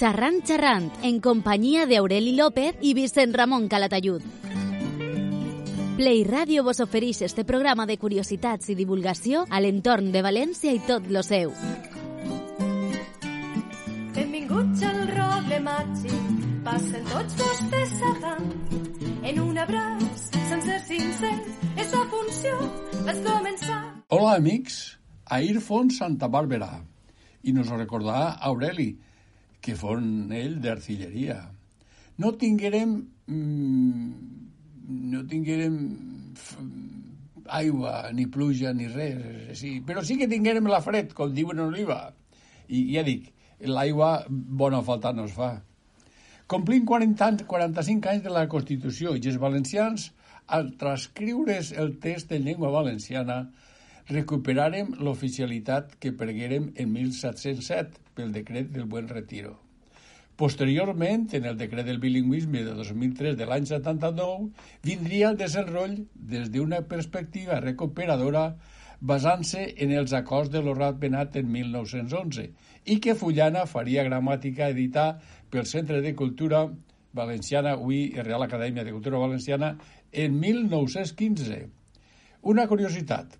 Xerrant 0.00 0.38
xerrant, 0.48 0.86
en 1.04 1.18
companyia 1.20 1.82
d'Aureli 1.84 2.30
López 2.32 2.78
i 2.80 2.94
Vicent 2.96 3.34
Ramon 3.36 3.66
Calatayud. 3.68 4.22
Play 5.98 6.22
Radio 6.24 6.62
vos 6.64 6.78
ofereix 6.80 7.20
este 7.26 7.44
programa 7.44 7.84
de 7.84 7.98
curiositats 8.00 8.70
i 8.72 8.76
divulgació 8.78 9.42
a 9.50 9.60
l'entorn 9.60 10.08
de 10.14 10.22
València 10.24 10.72
i 10.72 10.80
tot 10.86 11.10
lo 11.12 11.20
seu. 11.20 11.52
Benvinguts 14.14 14.86
al 14.88 15.02
roble 15.10 15.60
màgic, 15.66 16.32
passen 16.64 17.04
tots 17.12 17.36
vostès 17.42 17.94
avant. 18.14 18.48
En 19.20 19.42
un 19.44 19.60
abraç, 19.66 20.24
sense 20.48 20.80
sincer, 20.88 21.34
és 21.76 21.92
la 21.92 22.06
funció, 22.14 22.56
vaig 23.04 23.20
començar. 23.28 23.82
Hola, 24.08 24.38
amics. 24.40 24.80
Ahir 25.28 25.60
fon 25.60 25.92
Santa 25.92 26.32
Bàrbara 26.32 26.72
i 27.44 27.52
nos 27.52 27.68
ho 27.68 27.76
recordarà 27.76 28.38
Aureli, 28.48 28.94
que 29.60 29.76
fon 29.78 30.30
ell 30.36 30.58
d'artilleria. 30.62 31.40
No 32.20 32.34
tinguérem... 32.40 32.96
Mm, 33.30 34.38
no 35.10 35.20
tinguérem 35.30 35.76
aigua, 37.50 38.10
ni 38.14 38.26
pluja, 38.26 38.72
ni 38.74 38.86
res, 38.90 39.58
sí. 39.58 39.80
però 39.86 40.02
sí 40.06 40.16
que 40.18 40.28
tinguérem 40.30 40.66
la 40.70 40.80
fred, 40.82 41.12
com 41.16 41.32
diuen 41.34 41.58
en 41.58 41.68
Oliva. 41.68 41.98
I 42.70 42.84
ja 42.94 43.04
dic, 43.06 43.28
l'aigua 43.66 44.24
bona 44.28 44.82
falta 44.86 45.12
no 45.16 45.26
es 45.28 45.34
fa. 45.34 45.52
Complim 46.50 46.86
40 46.86 47.26
anys, 47.26 47.46
45 47.50 48.10
anys 48.10 48.24
de 48.26 48.34
la 48.34 48.46
Constitució 48.50 49.14
i 49.14 49.22
els 49.22 49.38
valencians, 49.42 50.10
al 50.50 50.72
transcriure's 50.78 51.70
el 51.78 51.96
text 52.02 52.32
en 52.34 52.46
llengua 52.46 52.72
valenciana, 52.74 53.44
recuperarem 54.10 54.96
l'oficialitat 54.98 55.94
que 56.02 56.10
perguérem 56.10 56.72
en 56.74 56.90
1707 56.90 58.09
pel 58.20 58.32
decret 58.36 58.70
del 58.74 58.84
Buen 58.84 59.08
Retiro. 59.08 59.56
Posteriorment, 60.36 61.28
en 61.36 61.46
el 61.48 61.56
decret 61.60 61.86
del 61.86 62.00
bilingüisme 62.00 62.62
de 62.64 62.74
2003 62.76 63.36
de 63.36 63.46
l'any 63.48 63.66
79, 63.68 64.50
vindria 64.84 65.30
el 65.32 65.38
desenroll 65.40 65.96
des 66.14 66.52
d'una 66.52 66.82
perspectiva 66.88 67.60
recuperadora 67.64 68.44
basant-se 69.00 69.64
en 69.84 69.92
els 69.96 70.12
acords 70.16 70.52
de 70.52 70.60
l'Horat 70.64 71.00
Benat 71.00 71.36
en 71.40 71.48
1911 71.52 72.46
i 72.92 72.98
que 73.00 73.16
Fullana 73.16 73.66
faria 73.68 74.04
gramàtica 74.04 74.68
editar 74.68 75.08
pel 75.52 75.68
Centre 75.68 76.00
de 76.04 76.14
Cultura 76.16 76.66
Valenciana, 77.16 77.74
avui 77.76 78.12
Real 78.20 78.44
Acadèmia 78.44 78.84
de 78.84 78.92
Cultura 78.96 79.18
Valenciana, 79.18 79.74
en 80.12 80.36
1915. 80.40 81.62
Una 82.52 82.68
curiositat, 82.68 83.39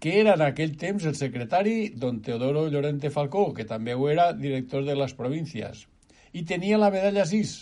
que 0.00 0.20
era 0.20 0.34
en 0.38 0.44
aquell 0.46 0.76
temps 0.78 1.04
el 1.10 1.16
secretari 1.18 1.90
don 1.90 2.20
Teodoro 2.22 2.68
Llorente 2.70 3.10
Falcó, 3.10 3.48
que 3.54 3.66
també 3.66 3.94
ho 3.94 4.08
era 4.10 4.32
director 4.32 4.84
de 4.86 4.94
les 4.94 5.14
províncies, 5.18 5.86
i 6.32 6.44
tenia 6.46 6.78
la 6.78 6.90
medalla 6.94 7.26
6 7.26 7.54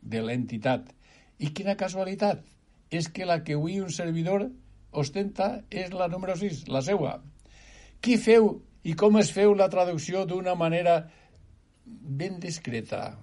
de 0.00 0.22
l'entitat. 0.24 0.88
I 1.38 1.52
quina 1.52 1.76
casualitat, 1.76 2.40
és 2.90 3.10
que 3.12 3.26
la 3.28 3.42
que 3.44 3.58
avui 3.58 3.80
un 3.82 3.90
servidor 3.92 4.46
ostenta 4.96 5.50
és 5.70 5.92
la 5.92 6.08
número 6.08 6.36
6, 6.38 6.64
la 6.72 6.80
seua. 6.86 7.18
Qui 8.00 8.16
feu 8.16 8.54
i 8.86 8.94
com 8.94 9.18
es 9.20 9.32
feu 9.34 9.52
la 9.58 9.68
traducció 9.68 10.24
d'una 10.24 10.54
manera 10.54 11.00
ben 11.84 12.40
discreta? 12.40 13.18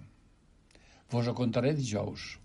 Vos 1.09 1.27
ho 1.27 1.33
contaré 1.37 1.73
dijous. 1.73 2.42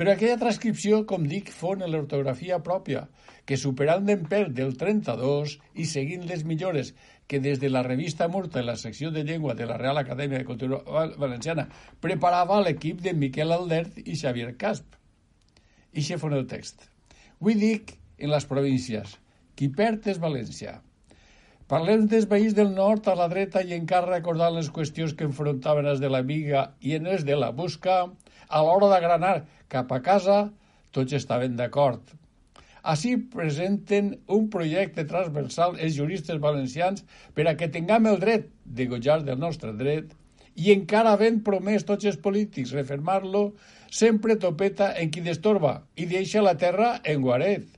Però 0.00 0.14
aquella 0.14 0.38
transcripció, 0.40 1.02
com 1.04 1.26
dic, 1.28 1.50
fon 1.52 1.82
l'ortografia 1.84 2.56
pròpia, 2.64 3.02
que 3.44 3.58
superant 3.60 4.06
d'emper 4.08 4.46
del 4.56 4.70
32 4.80 5.58
i 5.76 5.84
seguint 5.84 6.24
les 6.24 6.44
millores 6.48 6.94
que 7.28 7.40
des 7.44 7.60
de 7.60 7.68
la 7.68 7.82
revista 7.84 8.28
Murta 8.32 8.62
la 8.64 8.78
secció 8.80 9.10
de 9.12 9.26
llengua 9.28 9.52
de 9.54 9.66
la 9.68 9.76
Real 9.76 10.00
Acadèmia 10.00 10.40
de 10.40 10.46
Cultura 10.48 10.80
Val- 10.86 11.12
Valenciana 11.20 11.66
preparava 12.00 12.62
l'equip 12.64 13.02
de 13.04 13.12
Miquel 13.12 13.52
Aldert 13.52 14.00
i 14.06 14.16
Xavier 14.16 14.54
Casp. 14.56 14.96
I 15.92 16.00
això 16.00 16.16
fon 16.22 16.32
el 16.32 16.46
text. 16.48 16.88
Avui 17.40 17.58
dic 17.60 17.92
en 18.16 18.32
les 18.32 18.48
províncies, 18.48 19.18
qui 19.54 19.68
perd 19.68 20.08
és 20.08 20.18
València. 20.22 20.78
Parlem 21.70 22.08
dels 22.10 22.24
veïns 22.26 22.54
del 22.58 22.72
nord 22.74 23.06
a 23.06 23.12
la 23.14 23.28
dreta 23.30 23.60
i 23.62 23.76
encara 23.76 24.16
recordant 24.16 24.56
les 24.56 24.68
qüestions 24.74 25.12
que 25.14 25.26
enfrontaven 25.28 25.86
els 25.86 26.00
de 26.02 26.08
la 26.10 26.24
Viga 26.26 26.64
i 26.82 26.96
en 26.96 27.06
els 27.06 27.22
de 27.28 27.36
la 27.38 27.52
Busca, 27.54 27.98
a 28.50 28.62
l'hora 28.66 28.88
d'agranar 28.90 29.36
cap 29.70 29.94
a 29.94 30.00
casa, 30.02 30.40
tots 30.90 31.14
estaven 31.14 31.54
d'acord. 31.60 32.02
Així 32.82 33.14
presenten 33.36 34.10
un 34.26 34.50
projecte 34.50 35.06
transversal 35.06 35.78
els 35.78 35.94
juristes 35.94 36.42
valencians 36.42 37.06
per 37.38 37.46
a 37.46 37.54
que 37.54 37.70
tinguem 37.70 38.10
el 38.10 38.18
dret 38.18 38.50
de 38.64 38.90
gojar 38.90 39.20
del 39.22 39.38
nostre 39.38 39.70
dret 39.70 40.10
i 40.58 40.74
encara 40.74 41.14
havent 41.14 41.38
promès 41.46 41.86
tots 41.86 42.10
els 42.10 42.18
polítics 42.18 42.74
refermar-lo, 42.74 43.52
sempre 43.94 44.40
topeta 44.42 44.90
en 44.98 45.14
qui 45.14 45.22
destorba 45.22 45.84
i 45.94 46.10
deixa 46.18 46.42
la 46.42 46.58
terra 46.58 46.96
en 47.04 47.22
guaret. 47.22 47.70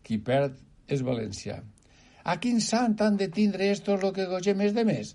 Qui 0.00 0.16
perd 0.16 0.56
és 0.88 1.04
València. 1.04 1.60
A 2.26 2.40
quin 2.42 2.58
sant 2.64 2.96
han 3.04 3.16
de 3.20 3.28
tindre 3.30 3.70
estos 3.70 4.02
lo 4.02 4.10
que 4.14 4.26
gogem 4.26 4.64
és 4.66 4.72
de 4.74 4.82
més? 4.88 5.12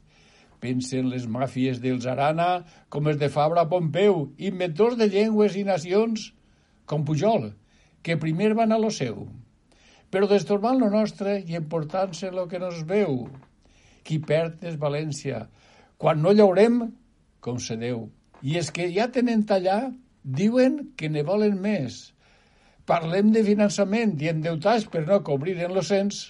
Pensen 0.63 1.09
les 1.11 1.25
màfies 1.27 1.81
dels 1.83 2.05
Arana 2.07 2.63
com 2.93 3.09
els 3.11 3.19
de 3.19 3.27
Fabra 3.33 3.65
Pompeu, 3.67 4.29
inventors 4.37 4.95
de 4.99 5.09
llengües 5.11 5.57
i 5.59 5.65
nacions, 5.67 6.29
com 6.85 7.03
Pujol, 7.03 7.49
que 8.05 8.19
primer 8.21 8.53
van 8.55 8.71
a 8.71 8.79
lo 8.79 8.93
seu. 8.93 9.25
Però 10.11 10.29
destorbant 10.29 10.79
lo 10.79 10.89
nostre 10.93 11.39
i 11.41 11.59
emportant-se 11.59 12.31
lo 12.31 12.47
que 12.47 12.63
nos 12.63 12.83
veu. 12.87 13.25
Qui 14.07 14.19
perd 14.31 14.63
és 14.71 14.79
València. 14.79 15.45
Quan 15.97 16.23
no 16.23 16.31
llaurem, 16.37 16.81
com 17.43 17.59
se 17.59 17.75
deu. 17.81 18.05
I 18.41 18.59
és 18.61 18.71
que 18.71 18.87
ja 18.95 19.11
tenen 19.11 19.43
tallar, 19.49 19.91
diuen 20.23 20.93
que 20.97 21.09
ne 21.09 21.23
volen 21.27 21.59
més. 21.61 22.03
Parlem 22.87 23.35
de 23.35 23.43
finançament 23.43 24.15
i 24.21 24.31
endeutats 24.31 24.87
per 24.93 25.03
no 25.07 25.23
cobrir 25.27 25.59
en 25.59 25.75
lo 25.75 25.83
cens. 25.85 26.29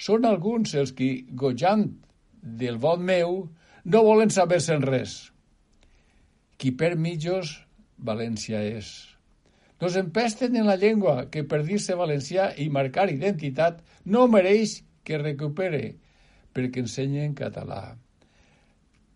Són 0.00 0.24
alguns 0.24 0.74
els 0.80 0.94
qui, 0.96 1.10
gojant 1.36 1.86
del 2.40 2.78
vot 2.80 3.00
meu, 3.04 3.42
no 3.84 4.04
volen 4.06 4.32
saber-se'n 4.32 4.84
res. 4.86 5.18
Qui 6.56 6.72
per 6.72 6.94
mitjos, 6.96 7.58
València 8.00 8.60
és. 8.64 8.90
Nos 9.80 9.96
empesten 9.96 10.56
en 10.56 10.68
la 10.68 10.76
llengua 10.80 11.26
que 11.32 11.44
per 11.48 11.62
dir-se 11.64 11.96
valencià 11.96 12.50
i 12.60 12.68
marcar 12.72 13.08
identitat 13.12 13.80
no 14.04 14.26
mereix 14.28 14.78
que 15.04 15.20
recupere, 15.20 15.82
perquè 16.56 16.84
ensenyen 16.84 17.36
català. 17.36 17.96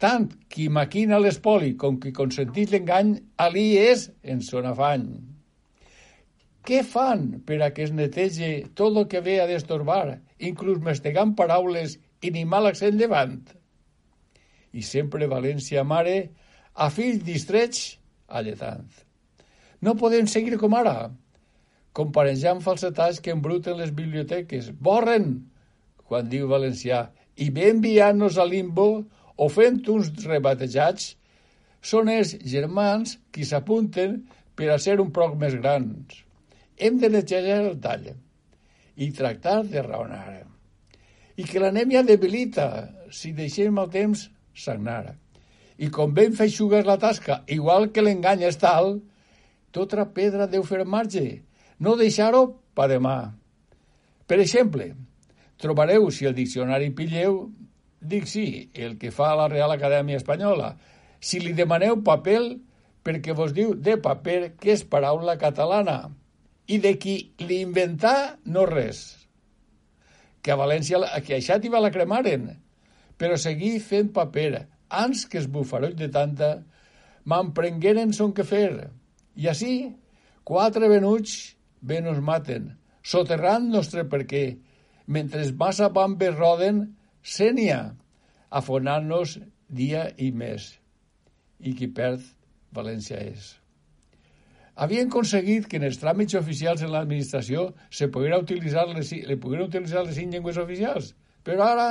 Tant 0.00 0.26
qui 0.52 0.68
maquina 0.68 1.20
l'espoli 1.20 1.74
com 1.80 2.00
qui 2.00 2.12
consentís 2.16 2.72
l'engany, 2.72 3.14
ali 3.40 3.66
és 3.80 4.10
en 4.22 4.40
son 4.44 4.68
afany. 4.68 5.08
Què 6.64 6.78
fan 6.80 7.24
per 7.44 7.58
a 7.60 7.66
que 7.76 7.84
es 7.84 7.90
netege 7.92 8.46
tot 8.72 8.96
el 8.96 9.04
que 9.12 9.20
ve 9.20 9.34
a 9.40 9.48
destorbar, 9.50 10.20
inclús 10.40 10.78
mastegant 10.86 11.34
paraules 11.36 11.98
i 12.24 12.30
mal 12.48 12.70
accent 12.70 12.96
llevant? 12.96 13.42
I 14.72 14.80
sempre 14.80 15.28
València 15.28 15.84
mare, 15.84 16.30
a 16.72 16.88
fills 16.88 17.20
distrets, 17.26 17.98
alletant. 18.28 18.88
No 19.84 19.92
podem 20.00 20.24
seguir 20.26 20.56
com 20.56 20.72
ara, 20.80 21.12
comparejant 21.92 22.64
falsetats 22.64 23.20
que 23.20 23.36
embruten 23.36 23.76
les 23.76 23.92
biblioteques. 23.92 24.72
Borren, 24.72 25.44
quan 26.08 26.32
diu 26.32 26.48
valencià, 26.48 27.10
i 27.36 27.52
ve 27.52 27.68
enviant-nos 27.74 28.40
a 28.40 28.48
limbo 28.48 28.88
o 29.36 29.52
fent 29.52 29.82
uns 29.92 30.08
rebatejats, 30.24 31.12
són 31.84 32.08
els 32.08 32.38
germans 32.40 33.18
qui 33.30 33.44
s'apunten 33.44 34.22
per 34.56 34.72
a 34.72 34.80
ser 34.80 35.02
un 35.04 35.12
poc 35.12 35.36
més 35.36 35.60
grans. 35.60 36.24
Hem 36.76 36.98
de 36.98 37.10
netejar 37.10 37.60
el 37.62 37.78
tall 37.80 38.08
i 38.96 39.10
tractar 39.14 39.62
de 39.66 39.82
raonar. 39.82 40.44
I 41.36 41.44
que 41.46 41.62
l'anèmia 41.62 42.04
debilita 42.06 42.66
si 43.10 43.32
deixem 43.34 43.78
el 43.78 43.90
temps 43.90 44.28
sagnar. 44.54 45.16
I 45.78 45.90
com 45.90 46.14
ben 46.14 46.34
feixugues 46.34 46.86
la 46.86 46.98
tasca, 47.02 47.42
igual 47.50 47.90
que 47.90 48.02
l'engany 48.02 48.44
és 48.46 48.58
tal, 48.62 49.00
tota 49.74 50.06
pedra 50.14 50.46
deu 50.50 50.62
fer 50.62 50.84
marge, 50.86 51.42
no 51.78 51.96
deixar-ho 51.98 52.44
pa 52.74 52.86
demà. 52.90 53.34
Per 54.26 54.38
exemple, 54.38 54.92
trobareu, 55.58 56.06
si 56.14 56.26
el 56.26 56.34
diccionari 56.34 56.92
pilleu, 56.94 57.48
dic 58.00 58.26
sí, 58.30 58.70
el 58.74 58.98
que 58.98 59.10
fa 59.10 59.34
la 59.34 59.48
Real 59.50 59.74
Acadèmia 59.74 60.20
Espanyola. 60.22 60.76
Si 61.18 61.40
li 61.42 61.54
demaneu 61.56 61.98
paper, 62.06 62.42
perquè 63.02 63.34
vos 63.34 63.54
diu 63.54 63.74
de 63.74 63.96
paper 63.98 64.54
que 64.60 64.74
és 64.74 64.86
paraula 64.86 65.38
catalana 65.40 66.14
i 66.66 66.78
de 66.80 66.94
qui 67.00 67.16
li 67.44 67.60
inventà 67.64 68.36
no 68.44 68.64
res. 68.68 69.04
Que 70.44 70.52
a 70.52 70.58
València, 70.60 71.00
que 71.24 71.36
a 71.36 71.42
Xàtiva 71.44 71.80
la 71.80 71.92
cremaren, 71.92 72.48
però 73.20 73.36
seguir 73.40 73.78
fent 73.84 74.12
paper, 74.16 74.66
ans 74.88 75.24
que 75.30 75.40
es 75.40 75.48
bufaroll 75.50 75.96
de 75.96 76.10
tanta, 76.12 76.56
m'emprengueren 77.24 78.12
son 78.12 78.34
que 78.36 78.44
fer. 78.44 78.90
I 79.36 79.48
així, 79.52 79.74
quatre 80.44 80.88
venuts 80.92 81.54
bé 81.80 82.00
nos 82.04 82.20
maten, 82.20 82.72
soterrant 83.02 83.68
nostre 83.72 84.04
perquè, 84.08 84.44
mentre 85.06 85.44
massa 85.58 85.90
bambes 85.92 86.36
roden, 86.36 86.86
sènia, 87.22 87.80
afonant-nos 88.50 89.38
dia 89.68 90.08
i 90.16 90.30
mes. 90.32 90.72
I 91.60 91.74
qui 91.76 91.88
perd, 91.88 92.24
València 92.74 93.20
és. 93.22 93.54
Havien 94.74 95.06
aconseguit 95.06 95.68
que 95.70 95.78
en 95.78 95.86
els 95.86 96.00
tràmits 96.02 96.34
oficials 96.34 96.82
en 96.82 96.90
l'administració 96.90 97.68
se 97.94 98.08
poguera 98.10 98.40
utilitzar 98.42 98.88
les, 98.90 99.12
le 99.12 99.36
pogueren 99.38 99.68
utilitzar 99.68 100.02
les 100.02 100.18
cinc 100.18 100.34
llengües 100.34 100.58
oficials, 100.58 101.12
però 101.46 101.68
ara, 101.68 101.88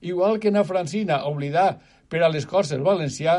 igual 0.00 0.40
que 0.40 0.52
na 0.54 0.64
Francina, 0.64 1.24
oblidar 1.28 1.82
per 2.08 2.22
a 2.24 2.30
les 2.32 2.48
Corts 2.48 2.72
el 2.72 2.84
valencià, 2.86 3.36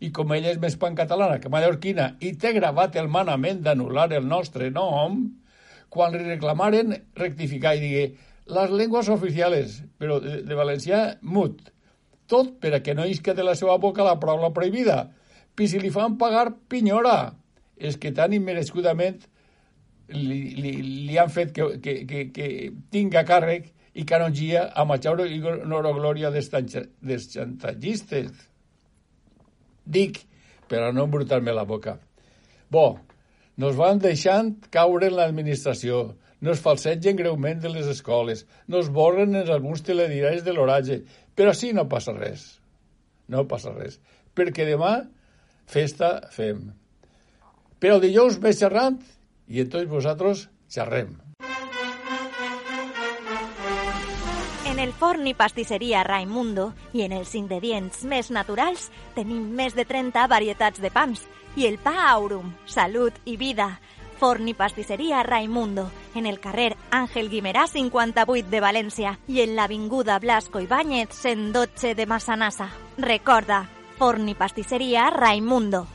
i 0.00 0.12
com 0.16 0.30
ella 0.32 0.54
és 0.54 0.60
més 0.62 0.78
pancatalana 0.80 1.40
que 1.42 1.50
mallorquina 1.52 2.14
i 2.24 2.32
té 2.40 2.54
gravat 2.56 2.96
el 2.96 3.10
manament 3.12 3.60
d'anul·lar 3.66 4.08
el 4.16 4.28
nostre 4.28 4.70
nom, 4.72 5.18
quan 5.90 6.14
li 6.14 6.22
reclamaren 6.22 6.94
rectificar 7.18 7.74
i 7.76 7.82
digué 7.82 8.04
les 8.50 8.70
llengües 8.70 9.10
oficials, 9.12 9.80
però 9.98 10.20
de, 10.22 10.40
de 10.46 10.56
valencià 10.56 11.02
mut, 11.22 11.60
tot 12.30 12.54
per 12.62 12.76
a 12.76 12.82
que 12.82 12.94
no 12.94 13.10
isca 13.10 13.34
de 13.34 13.44
la 13.44 13.56
seva 13.58 13.76
boca 13.82 14.06
la 14.06 14.18
paraula 14.22 14.54
prohibida, 14.54 15.08
i 15.60 15.66
si 15.68 15.76
li 15.76 15.90
fan 15.92 16.14
pagar 16.16 16.54
pinyora, 16.72 17.34
és 17.80 17.96
que 18.00 18.12
tan 18.16 18.34
immerescudament 18.36 19.24
li, 20.12 20.40
li, 20.58 20.72
li 21.08 21.18
han 21.18 21.30
fet 21.32 21.52
que, 21.56 21.66
que, 21.82 21.96
que, 22.06 22.24
que 22.34 22.48
tinga 22.92 23.24
càrrec 23.26 23.70
i 23.98 24.04
canongia 24.06 24.68
a 24.70 24.84
Machauro 24.86 25.26
i 25.26 25.40
Noroglòria 25.40 26.30
dels 26.30 26.50
xantallistes. 27.32 28.30
Dic, 29.84 30.20
per 30.70 30.84
a 30.86 30.92
no 30.94 31.08
embrutar-me 31.08 31.54
la 31.54 31.66
boca. 31.66 31.96
Bo, 32.70 33.00
nos 33.58 33.76
van 33.76 33.98
deixant 33.98 34.54
caure 34.70 35.10
en 35.10 35.16
l'administració, 35.18 36.14
nos 36.40 36.62
falsegen 36.62 37.18
greument 37.18 37.60
de 37.60 37.72
les 37.72 37.88
escoles, 37.90 38.46
nos 38.70 38.88
borren 38.94 39.34
en 39.36 39.50
alguns 39.50 39.82
telediaris 39.84 40.46
de 40.46 40.54
l'oratge, 40.54 41.00
però 41.36 41.52
sí 41.56 41.74
no 41.76 41.88
passa 41.90 42.14
res. 42.16 42.46
No 43.28 43.44
passa 43.50 43.74
res. 43.74 43.98
Perquè 44.34 44.64
demà 44.68 44.94
festa 45.70 46.16
fem. 46.34 46.70
Però 47.80 47.98
dijous 47.98 48.38
més 48.38 48.60
xerrant 48.60 49.00
i 49.48 49.64
entonces 49.64 49.88
vosaltres 49.90 50.46
xerrem. 50.70 51.16
En 54.70 54.78
el 54.78 54.92
forn 54.92 55.26
i 55.26 55.34
pastisseria 55.34 56.04
Raimundo 56.06 56.70
i 56.92 57.02
en 57.02 57.12
els 57.16 57.34
ingredients 57.34 58.04
més 58.08 58.30
naturals 58.30 58.88
tenim 59.16 59.48
més 59.56 59.74
de 59.76 59.84
30 59.88 60.26
varietats 60.30 60.80
de 60.80 60.92
pans 60.94 61.24
i 61.56 61.66
el 61.66 61.80
pa 61.82 62.12
Aurum, 62.12 62.52
salut 62.66 63.16
i 63.24 63.36
vida. 63.40 63.72
Forn 64.20 64.48
i 64.52 64.54
pastisseria 64.54 65.22
Raimundo, 65.24 65.86
en 66.14 66.26
el 66.28 66.38
carrer 66.40 66.74
Àngel 66.92 67.30
Guimerà 67.32 67.64
58 67.66 68.50
de 68.52 68.60
València 68.60 69.14
i 69.28 69.40
en 69.40 69.56
l'avinguda 69.56 70.18
Blasco 70.20 70.60
Ibáñez 70.60 71.16
112 71.16 71.94
de 71.96 72.06
Massanassa. 72.06 72.68
Recorda, 72.98 73.64
forn 73.98 74.28
i 74.28 74.36
pastisseria 74.36 75.08
Raimundo. 75.10 75.86